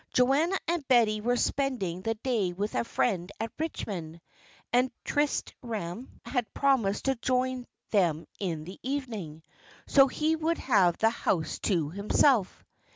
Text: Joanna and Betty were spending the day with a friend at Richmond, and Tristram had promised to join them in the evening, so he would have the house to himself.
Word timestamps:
Joanna 0.15 0.57
and 0.67 0.87
Betty 0.87 1.21
were 1.21 1.37
spending 1.37 2.01
the 2.01 2.15
day 2.15 2.53
with 2.53 2.73
a 2.73 2.83
friend 2.83 3.31
at 3.39 3.51
Richmond, 3.59 4.19
and 4.73 4.89
Tristram 5.05 6.19
had 6.25 6.51
promised 6.55 7.05
to 7.05 7.13
join 7.13 7.67
them 7.91 8.25
in 8.39 8.63
the 8.63 8.79
evening, 8.81 9.43
so 9.85 10.07
he 10.07 10.35
would 10.35 10.57
have 10.57 10.97
the 10.97 11.11
house 11.11 11.59
to 11.59 11.91
himself. 11.91 12.65